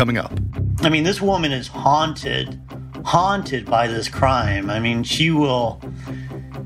[0.00, 0.32] coming up.
[0.78, 2.58] I mean, this woman is haunted,
[3.04, 4.70] haunted by this crime.
[4.70, 5.78] I mean, she will.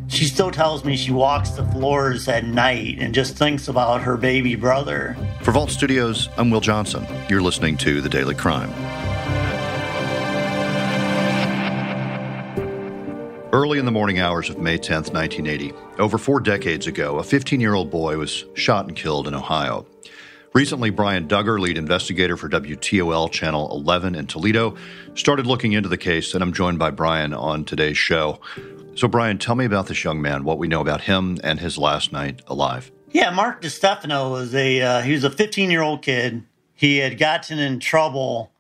[0.07, 4.17] She still tells me she walks the floors at night and just thinks about her
[4.17, 5.17] baby brother.
[5.43, 7.05] For Vault Studios, I'm Will Johnson.
[7.29, 8.71] You're listening to The Daily Crime.
[13.53, 17.61] Early in the morning hours of May 10, 1980, over four decades ago, a 15
[17.61, 19.85] year old boy was shot and killed in Ohio.
[20.55, 24.77] Recently, Brian Dugger, lead investigator for WTOL Channel 11 in Toledo,
[25.17, 28.41] started looking into the case, and I'm joined by Brian on today's show.
[28.95, 31.77] So, Brian, tell me about this young man, what we know about him and his
[31.77, 32.93] last night alive.
[33.11, 36.45] Yeah, Mark DeStefano was a uh, he was a 15 year old kid.
[36.73, 38.53] He had gotten in trouble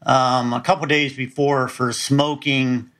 [0.00, 2.90] um, a couple days before for smoking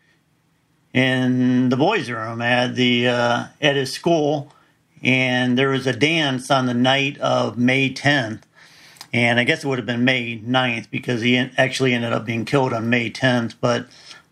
[0.92, 4.52] in the boys' room at the uh, at his school,
[5.04, 8.42] and there was a dance on the night of May 10th,
[9.12, 12.44] and I guess it would have been May 9th because he actually ended up being
[12.44, 13.54] killed on May 10th.
[13.60, 13.86] But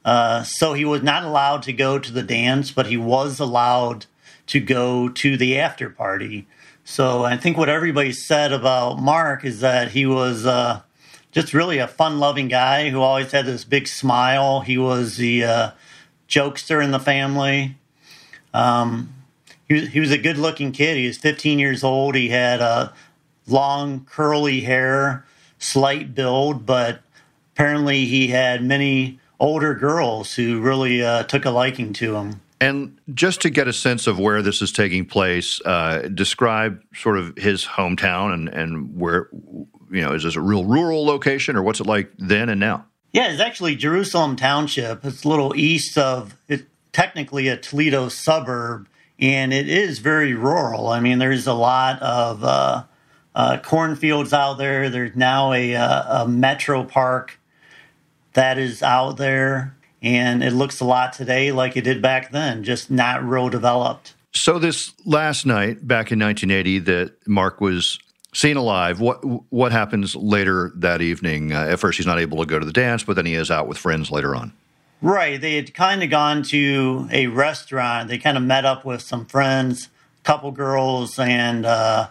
[0.04, 4.06] uh, so he was not allowed to go to the dance, but he was allowed
[4.48, 6.46] to go to the after party.
[6.84, 10.46] So I think what everybody said about Mark is that he was.
[10.46, 10.80] Uh,
[11.32, 14.60] just really a fun-loving guy who always had this big smile.
[14.60, 15.70] He was the uh,
[16.28, 17.76] jokester in the family.
[18.52, 19.14] Um,
[19.72, 20.96] he, was, he was a good looking kid.
[20.96, 22.14] He was 15 years old.
[22.14, 22.92] He had a
[23.46, 25.24] long, curly hair,
[25.58, 27.00] slight build, but
[27.54, 32.40] apparently he had many older girls who really uh, took a liking to him.
[32.60, 37.18] And just to get a sense of where this is taking place, uh, describe sort
[37.18, 39.28] of his hometown and, and where,
[39.90, 42.86] you know, is this a real rural location or what's it like then and now?
[43.12, 45.04] Yeah, it's actually Jerusalem Township.
[45.04, 48.86] It's a little east of it, technically a Toledo suburb,
[49.22, 50.88] and it is very rural.
[50.88, 52.82] I mean, there's a lot of uh,
[53.36, 54.90] uh, cornfields out there.
[54.90, 57.38] There's now a, uh, a metro park
[58.32, 62.64] that is out there, and it looks a lot today like it did back then,
[62.64, 64.14] just not real developed.
[64.34, 68.00] So this last night, back in 1980, that Mark was
[68.34, 68.98] seen alive.
[68.98, 69.22] What
[69.52, 71.52] what happens later that evening?
[71.52, 73.52] Uh, at first, he's not able to go to the dance, but then he is
[73.52, 74.52] out with friends later on.
[75.02, 75.40] Right.
[75.40, 78.08] They had kind of gone to a restaurant.
[78.08, 79.88] They kind of met up with some friends,
[80.20, 82.08] a couple girls, and uh,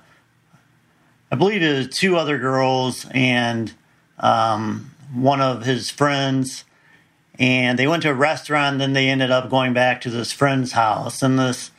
[1.32, 3.74] I believe it was two other girls and
[4.20, 6.66] um, one of his friends.
[7.40, 8.80] And they went to a restaurant.
[8.80, 11.22] Then they ended up going back to this friend's house.
[11.22, 11.72] And this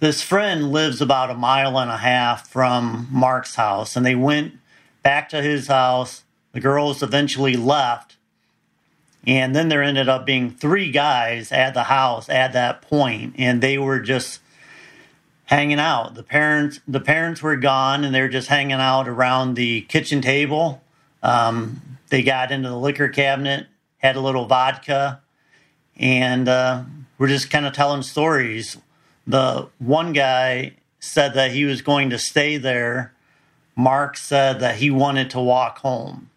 [0.00, 4.58] this friend lives about a mile and a half from Mark's house, and they went
[5.02, 6.24] back to his house.
[6.52, 8.17] The girls eventually left,
[9.28, 13.60] and then there ended up being three guys at the house at that point, and
[13.60, 14.40] they were just
[15.44, 16.14] hanging out.
[16.14, 20.22] The parents, the parents were gone, and they were just hanging out around the kitchen
[20.22, 20.82] table.
[21.22, 23.66] Um, they got into the liquor cabinet,
[23.98, 25.20] had a little vodka,
[25.94, 26.84] and uh,
[27.18, 28.78] we're just kind of telling stories
[29.26, 33.12] the one guy said that he was going to stay there.
[33.76, 36.30] Mark said that he wanted to walk home.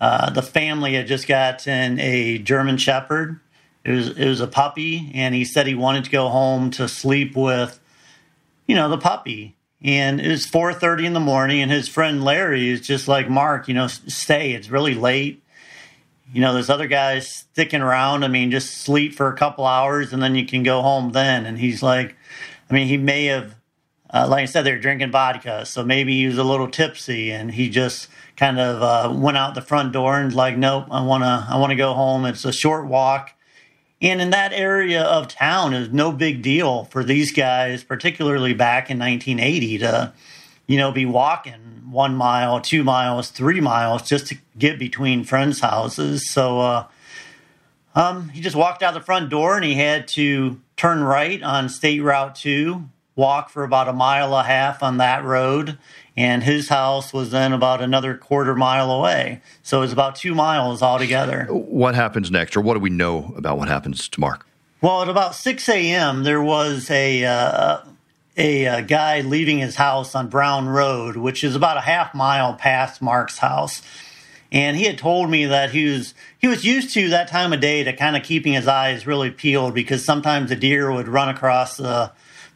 [0.00, 3.40] Uh, the family had just gotten a German Shepherd.
[3.84, 6.88] It was it was a puppy, and he said he wanted to go home to
[6.88, 7.80] sleep with,
[8.66, 9.56] you know, the puppy.
[9.82, 13.30] And it was four thirty in the morning, and his friend Larry is just like
[13.30, 13.68] Mark.
[13.68, 14.52] You know, stay.
[14.52, 15.42] It's really late.
[16.32, 18.22] You know, there's other guys sticking around.
[18.22, 21.12] I mean, just sleep for a couple hours, and then you can go home.
[21.12, 22.16] Then, and he's like,
[22.68, 23.56] I mean, he may have,
[24.12, 27.50] uh, like I said, they're drinking vodka, so maybe he was a little tipsy, and
[27.52, 31.46] he just kind of uh, went out the front door and like, nope, I wanna,
[31.48, 32.24] I wanna go home.
[32.24, 33.32] It's a short walk,
[34.02, 38.90] and in that area of town, is no big deal for these guys, particularly back
[38.90, 40.12] in 1980, to,
[40.66, 45.60] you know, be walking one mile, two miles, three miles just to get between friends'
[45.60, 46.30] houses.
[46.30, 46.60] So.
[46.60, 46.86] Uh,
[47.92, 51.68] um, he just walked out the front door and he had to turn right on
[51.68, 52.88] State Route 2,
[53.20, 55.78] walk for about a mile and a half on that road,
[56.16, 59.42] and his house was then about another quarter mile away.
[59.62, 61.46] So it was about two miles altogether.
[61.50, 64.46] What happens next, or what do we know about what happens to Mark?
[64.80, 67.78] Well, at about 6 a.m., there was a, uh,
[68.36, 72.54] a, a guy leaving his house on Brown Road, which is about a half mile
[72.54, 73.82] past Mark's house
[74.52, 77.60] and he had told me that he was he was used to that time of
[77.60, 81.28] day to kind of keeping his eyes really peeled because sometimes a deer would run
[81.28, 82.10] across the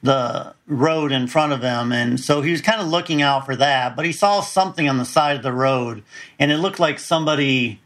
[0.04, 1.92] the road in front of him.
[1.92, 4.98] And so he was kind of looking out for that but he saw something on
[4.98, 6.04] the side of the road
[6.38, 7.80] and it looked like somebody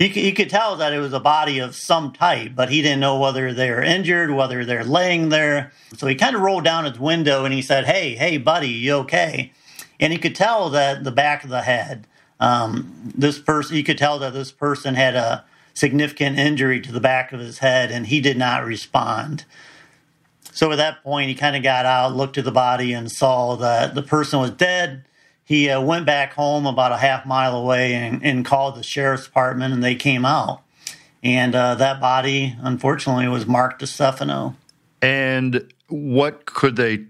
[0.00, 3.00] he, he could tell that it was a body of some type but he didn't
[3.00, 5.72] know whether they're injured whether they're laying there.
[5.96, 8.94] So he kind of rolled down his window and he said hey hey buddy you
[9.04, 9.52] okay?
[10.00, 12.06] And he could tell that the back of the head
[12.40, 15.44] Um, this person, you could tell that this person had a
[15.74, 19.44] significant injury to the back of his head, and he did not respond.
[20.58, 23.54] So at that point, he kind of got out, looked at the body, and saw
[23.58, 25.04] that the person was dead.
[25.44, 29.26] He uh, went back home about a half mile away and, and, called the sheriff's
[29.26, 30.62] department, and they came out.
[31.22, 34.56] And uh, that body, unfortunately, was Mark DeStefano.
[35.00, 37.04] And what could they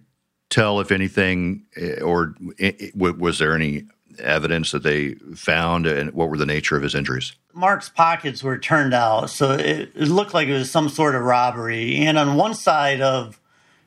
[0.50, 3.84] tell, if anything, eh, or eh, eh, was there any
[4.20, 7.32] evidence that they found, and what were the nature of his injuries?
[7.52, 11.22] Mark's pockets were turned out, so it, it looked like it was some sort of
[11.22, 11.96] robbery.
[11.96, 13.40] And on one side of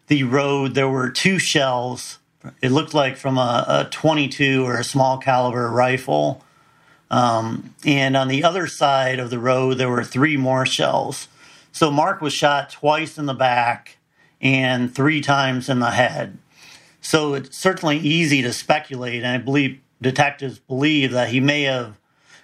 [0.07, 2.19] the road, there were two shells.
[2.61, 6.43] It looked like from a, a 22 or a small caliber rifle.
[7.09, 11.27] Um, and on the other side of the road, there were three more shells.
[11.71, 13.97] So Mark was shot twice in the back
[14.41, 16.37] and three times in the head.
[17.01, 21.97] So it's certainly easy to speculate, and I believe detectives believe that he may have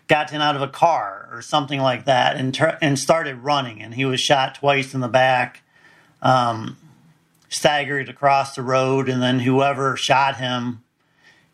[0.08, 3.96] gotten out of a car or something like that and ter- and started running, and
[3.96, 5.62] he was shot twice in the back,
[6.22, 6.78] um,
[7.50, 10.84] staggered across the road, and then whoever shot him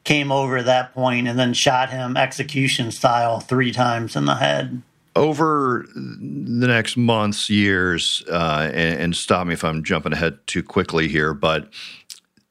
[0.03, 4.35] came over at that point and then shot him execution style three times in the
[4.35, 4.81] head.
[5.15, 10.63] Over the next months, years, uh, and, and, stop me if I'm jumping ahead too
[10.63, 11.69] quickly here, but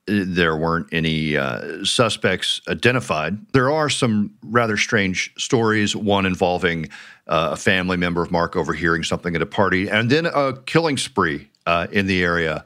[0.06, 3.38] there weren't any uh, suspects identified.
[3.52, 6.88] There are some rather strange stories, one involving
[7.28, 10.96] uh, a family member of Mark overhearing something at a party, and then a killing
[10.96, 12.64] spree uh, in the area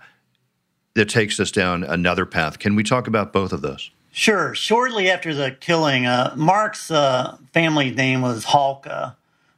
[0.94, 2.58] that takes us down another path.
[2.58, 3.90] Can we talk about both of those?
[4.12, 4.54] Sure.
[4.54, 9.14] Shortly after the killing, uh, Mark's uh, family name was Halka,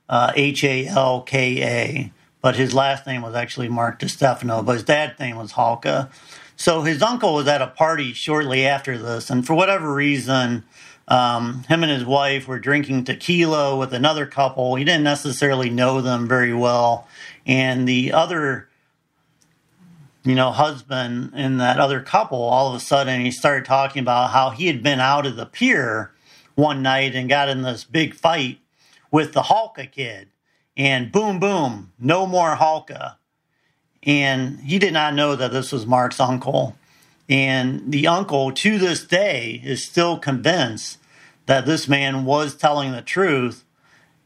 [0.08, 4.74] uh, H A L K A, but his last name was actually Mark DeStefano, but
[4.74, 6.10] his dad's name was Halka.
[6.56, 10.64] So his uncle was at a party shortly after this, and for whatever reason,
[11.06, 14.74] um, him and his wife were drinking tequila with another couple.
[14.74, 17.06] He didn't necessarily know them very well,
[17.46, 18.68] and the other,
[20.24, 24.30] you know, husband in that other couple, all of a sudden, he started talking about
[24.30, 26.12] how he had been out of the pier
[26.56, 28.58] one night and got in this big fight
[29.12, 30.28] with the Halka kid,
[30.78, 33.16] and boom, boom, no more Halka.
[34.04, 36.76] And he did not know that this was Mark's uncle.
[37.28, 40.98] And the uncle, to this day, is still convinced
[41.46, 43.64] that this man was telling the truth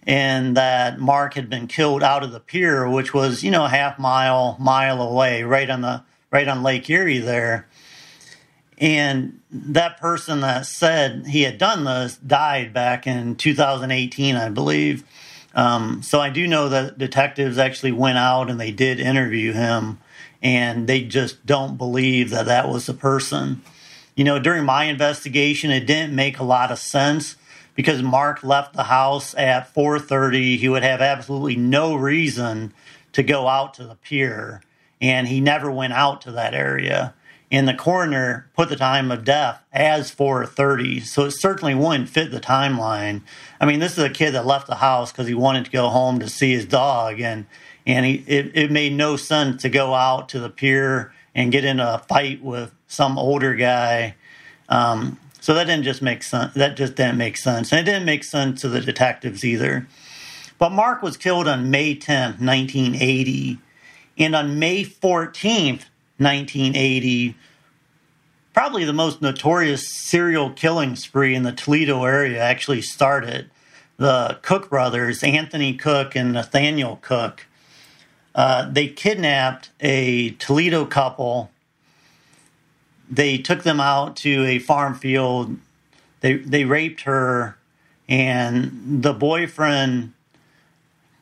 [0.04, 3.98] and that Mark had been killed out of the pier, which was, you know, half
[3.98, 7.68] mile, mile away, right on the right on Lake Erie there.
[8.78, 15.04] And that person that said he had done this died back in 2018, I believe.
[15.54, 19.98] Um, so I do know that detectives actually went out and they did interview him,
[20.42, 23.62] and they just don't believe that that was the person.
[24.16, 27.36] You know, during my investigation, it didn't make a lot of sense
[27.74, 30.58] because Mark left the house at 4:30.
[30.58, 32.72] He would have absolutely no reason
[33.12, 34.62] to go out to the pier,
[35.00, 37.14] and he never went out to that area
[37.52, 42.30] and the coroner put the time of death as 4:30, so it certainly wouldn't fit
[42.30, 43.20] the timeline.
[43.60, 45.90] I mean, this is a kid that left the house because he wanted to go
[45.90, 47.44] home to see his dog, and
[47.86, 51.64] and he, it, it made no sense to go out to the pier and get
[51.64, 54.14] in a fight with some older guy.
[54.68, 56.54] Um, so that didn't just make sense.
[56.54, 59.86] That just didn't make sense, and it didn't make sense to the detectives either.
[60.58, 63.58] But Mark was killed on May 10th, 1980,
[64.16, 65.86] and on May 14th,
[66.22, 67.34] 1980,
[68.52, 73.50] probably the most notorious serial killing spree in the Toledo area actually started.
[73.96, 77.46] The Cook brothers, Anthony Cook and Nathaniel Cook,
[78.34, 81.50] uh, they kidnapped a Toledo couple.
[83.10, 85.58] They took them out to a farm field.
[86.20, 87.58] They they raped her,
[88.08, 90.14] and the boyfriend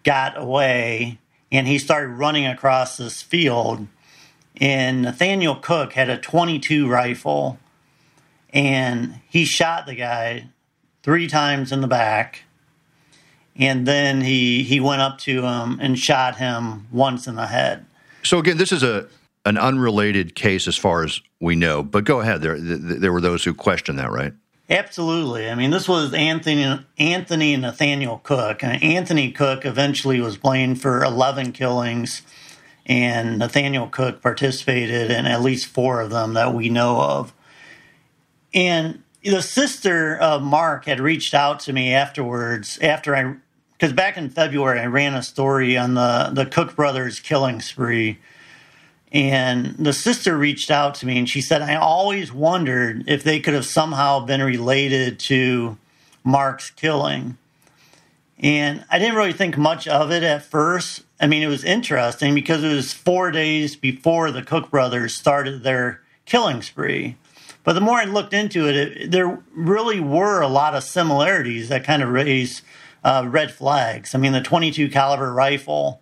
[0.04, 1.18] got away,
[1.50, 3.88] and he started running across this field
[4.60, 7.58] and Nathaniel Cook had a 22 rifle
[8.52, 10.48] and he shot the guy
[11.02, 12.44] three times in the back
[13.56, 17.84] and then he he went up to him and shot him once in the head.
[18.22, 19.08] So again, this is a
[19.44, 21.82] an unrelated case as far as we know.
[21.82, 22.42] But go ahead.
[22.42, 24.32] There there were those who questioned that, right?
[24.68, 25.50] Absolutely.
[25.50, 28.62] I mean, this was Anthony Anthony and Nathaniel Cook.
[28.62, 32.22] And Anthony Cook eventually was blamed for 11 killings
[32.86, 37.32] and Nathaniel Cook participated in at least four of them that we know of.
[38.52, 43.34] And the sister of Mark had reached out to me afterwards, after I,
[43.72, 48.18] because back in February I ran a story on the the Cook brothers killing spree,
[49.12, 53.40] and the sister reached out to me and she said I always wondered if they
[53.40, 55.76] could have somehow been related to
[56.24, 57.36] Mark's killing.
[58.40, 61.02] And I didn't really think much of it at first.
[61.20, 65.62] I mean, it was interesting because it was four days before the Cook brothers started
[65.62, 67.16] their killing spree.
[67.62, 71.68] But the more I looked into it, it there really were a lot of similarities
[71.68, 72.62] that kind of raised
[73.04, 74.14] uh, red flags.
[74.14, 76.00] I mean, the 22 caliber rifle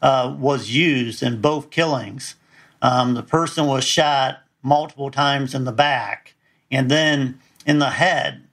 [0.00, 2.36] uh, was used in both killings.
[2.80, 6.34] Um, the person was shot multiple times in the back
[6.70, 8.44] and then in the head.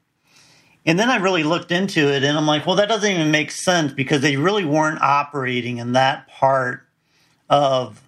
[0.86, 3.52] And then I really looked into it and I'm like, well, that doesn't even make
[3.52, 6.88] sense because they really weren't operating in that part
[7.50, 8.02] of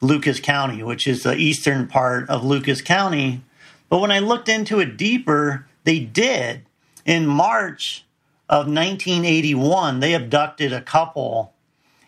[0.00, 3.42] Lucas County, which is the eastern part of Lucas County.
[3.88, 6.62] But when I looked into it deeper, they did.
[7.04, 8.04] In March
[8.48, 11.52] of 1981, they abducted a couple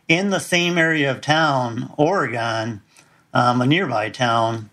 [0.07, 2.83] in the same area of town, Oregon,
[3.33, 4.71] um, a nearby town.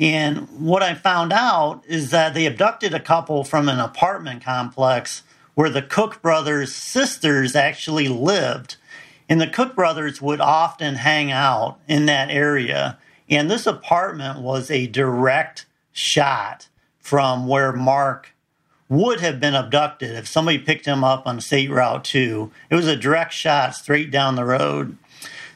[0.00, 5.22] And what I found out is that they abducted a couple from an apartment complex
[5.54, 8.76] where the Cook brothers' sisters actually lived.
[9.28, 12.98] And the Cook brothers would often hang out in that area.
[13.28, 18.34] And this apartment was a direct shot from where Mark
[18.88, 22.50] would have been abducted if somebody picked him up on State Route 2.
[22.70, 24.96] It was a direct shot straight down the road.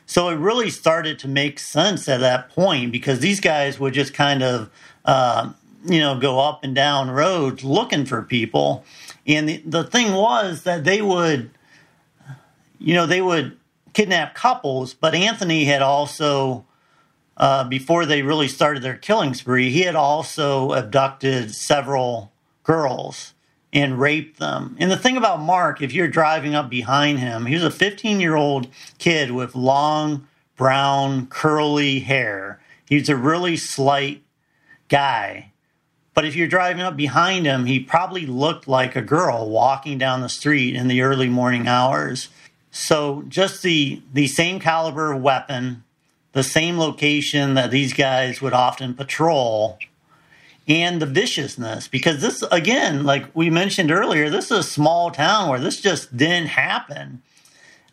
[0.06, 4.14] So it really started to make sense at that point because these guys would just
[4.14, 4.70] kind of,
[5.04, 5.52] uh,
[5.86, 8.84] you know, go up and down roads looking for people.
[9.26, 11.50] And the, the thing was that they would,
[12.78, 13.56] you know, they would
[13.92, 16.64] kidnap couples, but Anthony had also,
[17.36, 22.32] uh, before they really started their killing spree, he had also abducted several
[22.64, 23.33] girls
[23.74, 24.76] and raped them.
[24.78, 28.20] And the thing about Mark, if you're driving up behind him, he was a 15
[28.20, 30.26] year old kid with long,
[30.56, 32.60] brown, curly hair.
[32.88, 34.22] He's a really slight
[34.88, 35.50] guy.
[36.14, 40.20] But if you're driving up behind him, he probably looked like a girl walking down
[40.20, 42.28] the street in the early morning hours.
[42.70, 45.82] So just the the same caliber weapon,
[46.32, 49.78] the same location that these guys would often patrol,
[50.66, 51.88] and the viciousness.
[51.88, 56.16] Because this again, like we mentioned earlier, this is a small town where this just
[56.16, 57.22] didn't happen.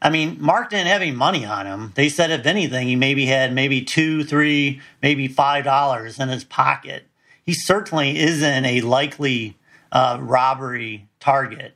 [0.02, 1.92] I mean, Mark didn't have any money on him.
[1.96, 6.44] They said if anything, he maybe had maybe two, three, maybe five dollars in his
[6.44, 7.08] pocket.
[7.46, 9.58] He certainly isn't a likely
[9.92, 11.76] uh, robbery target.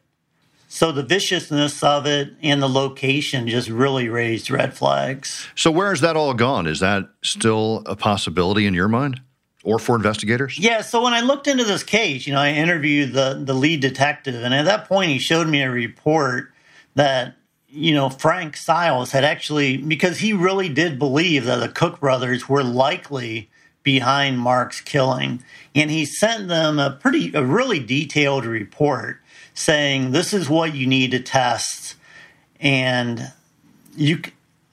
[0.68, 5.48] So the viciousness of it and the location just really raised red flags.
[5.56, 6.68] So where has that all gone?
[6.68, 9.22] Is that still a possibility in your mind?
[9.66, 10.58] Or for investigators?
[10.60, 13.82] Yeah, so when I looked into this case, you know, I interviewed the, the lead
[13.82, 16.54] detective, and at that point, he showed me a report
[16.94, 17.36] that,
[17.68, 22.48] you know, Frank Stiles had actually, because he really did believe that the Cook brothers
[22.48, 23.50] were likely
[23.84, 25.44] behind Mark's killing.
[25.74, 29.20] And he sent them a pretty, a really detailed report
[29.56, 31.96] saying this is what you need to test
[32.60, 33.32] and
[33.96, 34.22] you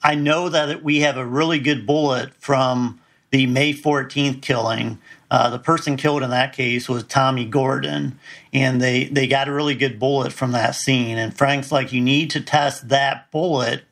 [0.03, 2.99] i know that we have a really good bullet from
[3.33, 4.99] the may 14th killing.
[5.31, 8.19] Uh, the person killed in that case was tommy gordon
[8.53, 11.17] and they they got a really good bullet from that scene.
[11.17, 13.85] And frank's like you need to test that bullet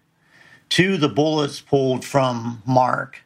[0.69, 3.23] to the bullets pulled from mark.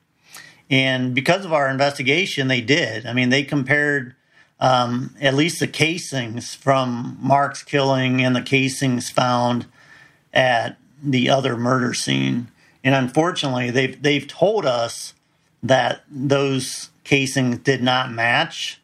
[0.70, 3.06] And because of our investigation they did.
[3.06, 4.16] I mean they compared
[4.58, 9.66] um, at least the casings from Mark's killing and the casings found
[10.34, 12.48] at the other murder scene.
[12.86, 15.15] And unfortunately, they've they've told us
[15.68, 18.82] that those casings did not match.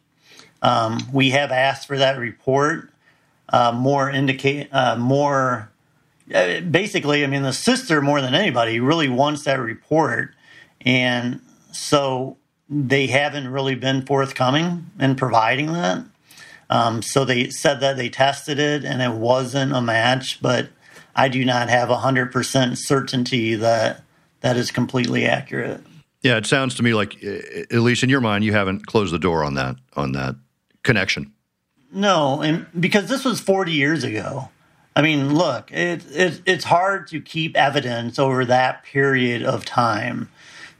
[0.60, 2.90] Um, we have asked for that report.
[3.48, 5.70] Uh, more indicate uh, more.
[6.32, 10.34] Uh, basically, I mean, the sister more than anybody really wants that report,
[10.80, 11.40] and
[11.72, 12.36] so
[12.68, 16.04] they haven't really been forthcoming in providing that.
[16.70, 20.70] Um, so they said that they tested it and it wasn't a match, but
[21.14, 24.02] I do not have 100% certainty that
[24.40, 25.82] that is completely accurate.
[26.22, 28.86] Yeah, it sounds to me like, eh, eh, at least in your mind, you haven't
[28.86, 30.36] closed the door on that on that
[30.82, 31.32] connection.
[31.92, 34.48] No, and because this was 40 years ago.
[34.94, 40.28] I mean, look, it, it, it's hard to keep evidence over that period of time.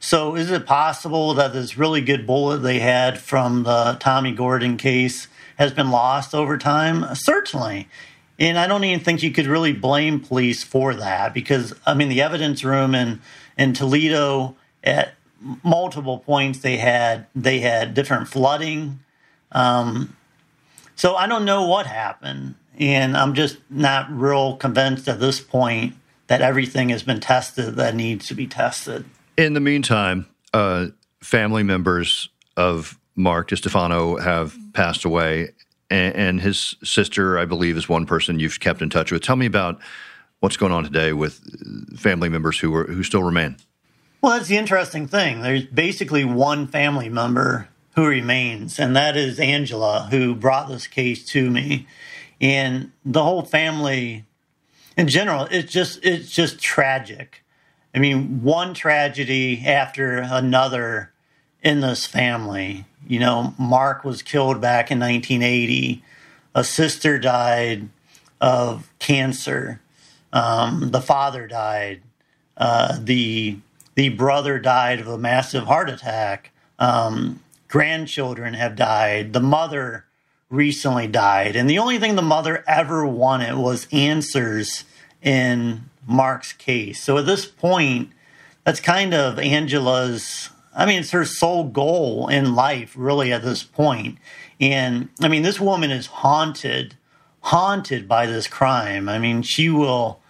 [0.01, 4.77] So, is it possible that this really good bullet they had from the Tommy Gordon
[4.77, 7.07] case has been lost over time?
[7.15, 7.89] Certainly.
[8.39, 12.09] And I don't even think you could really blame police for that because, I mean,
[12.09, 13.21] the evidence room in,
[13.57, 15.15] in Toledo at
[15.63, 19.01] multiple points they had they had different flooding.
[19.53, 20.17] Um,
[20.95, 25.95] so I don't know what happened, and I'm just not real convinced at this point
[26.27, 29.05] that everything has been tested that needs to be tested.
[29.37, 30.87] In the meantime, uh,
[31.21, 35.51] family members of Mark DiStefano have passed away,
[35.91, 39.23] and, and his sister, I believe, is one person you've kept in touch with.
[39.23, 39.81] Tell me about
[40.41, 41.41] what's going on today with
[41.99, 43.57] family members who are, who still remain.
[44.23, 45.43] Well, that's the interesting thing.
[45.43, 51.25] There's basically one family member who remains, and that is Angela, who brought this case
[51.27, 51.89] to me.
[52.41, 54.25] And the whole family,
[54.97, 57.43] in general, it's just it's just tragic.
[57.93, 61.11] I mean, one tragedy after another
[61.61, 62.85] in this family.
[63.05, 66.01] You know, Mark was killed back in 1980.
[66.55, 67.89] A sister died
[68.41, 69.81] of cancer.
[70.33, 72.03] Um, the father died.
[72.57, 73.59] Uh, the
[73.95, 76.51] the brother died of a massive heart attack.
[76.79, 79.33] Um, grandchildren have died.
[79.33, 80.07] The mother
[80.49, 81.57] recently died.
[81.57, 84.85] And the only thing the mother ever wanted was answers
[85.23, 87.03] in Mark's case.
[87.03, 88.11] So at this point,
[88.65, 93.63] that's kind of Angela's, I mean, it's her sole goal in life, really, at this
[93.63, 94.19] point.
[94.61, 96.97] And I mean, this woman is haunted,
[97.41, 99.09] haunted by this crime.
[99.09, 100.21] I mean, she will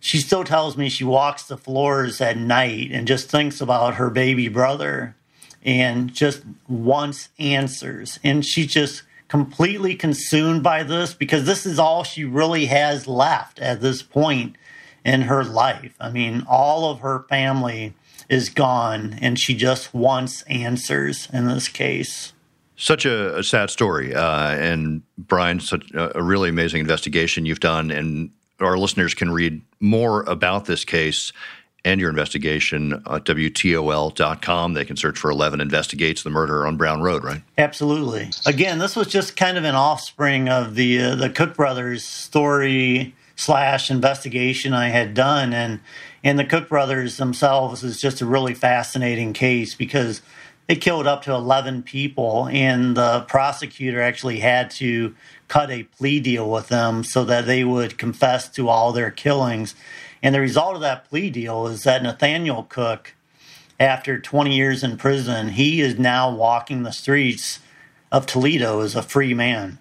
[0.00, 4.08] she still tells me she walks the floors at night and just thinks about her
[4.08, 5.14] baby brother
[5.62, 8.18] and just wants answers.
[8.24, 13.58] And she's just completely consumed by this because this is all she really has left
[13.60, 14.56] at this point
[15.04, 15.94] in her life.
[16.00, 17.94] I mean, all of her family
[18.28, 22.32] is gone and she just wants answers in this case.
[22.76, 24.14] Such a, a sad story.
[24.14, 27.90] Uh, and Brian, such a, a really amazing investigation you've done.
[27.90, 28.30] And
[28.60, 31.32] our listeners can read more about this case
[31.84, 34.74] and your investigation at WTOL.com.
[34.74, 37.42] They can search for 11 Investigates the Murder on Brown Road, right?
[37.56, 38.30] Absolutely.
[38.46, 43.14] Again, this was just kind of an offspring of the uh, the Cook brothers story
[43.36, 45.80] slash investigation I had done, and
[46.22, 50.20] and the Cook brothers themselves is just a really fascinating case because
[50.66, 55.14] they killed up to 11 people, and the prosecutor actually had to
[55.50, 59.74] cut a plea deal with them so that they would confess to all their killings.
[60.22, 63.14] And the result of that plea deal is that Nathaniel Cook,
[63.80, 67.58] after 20 years in prison, he is now walking the streets
[68.12, 69.78] of Toledo as a free man.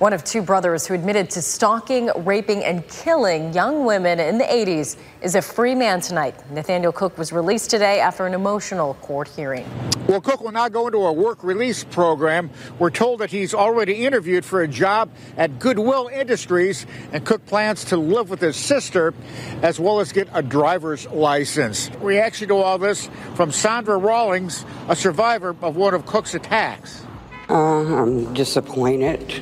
[0.00, 4.44] One of two brothers who admitted to stalking, raping, and killing young women in the
[4.44, 6.34] 80s is a free man tonight.
[6.50, 9.64] Nathaniel Cook was released today after an emotional court hearing.
[10.08, 12.50] Well, Cook will now go into a work release program.
[12.80, 17.84] We're told that he's already interviewed for a job at Goodwill Industries, and Cook plans
[17.86, 19.14] to live with his sister
[19.62, 21.88] as well as get a driver's license.
[22.00, 27.04] Reaction to all this from Sandra Rawlings, a survivor of one of Cook's attacks.
[27.48, 29.40] Uh, I'm disappointed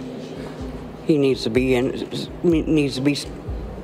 [1.06, 1.90] he needs to be in
[2.42, 3.16] needs to be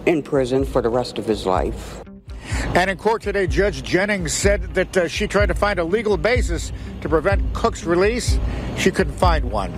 [0.06, 2.02] in prison for the rest of his life.
[2.74, 6.16] And in court today, Judge Jennings said that uh, she tried to find a legal
[6.16, 8.38] basis to prevent Cook's release.
[8.76, 9.72] She couldn't find one.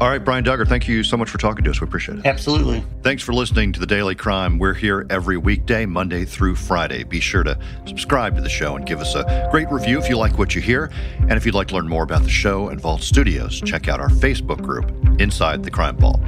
[0.00, 1.80] All right, Brian Dugger, thank you so much for talking to us.
[1.80, 2.26] We appreciate it.
[2.26, 2.84] Absolutely.
[3.02, 4.60] Thanks for listening to the Daily Crime.
[4.60, 7.02] We're here every weekday, Monday through Friday.
[7.02, 10.16] Be sure to subscribe to the show and give us a great review if you
[10.16, 10.92] like what you hear.
[11.18, 13.98] And if you'd like to learn more about the show and Vault Studios, check out
[13.98, 14.88] our Facebook group,
[15.20, 16.20] Inside the Crime Vault.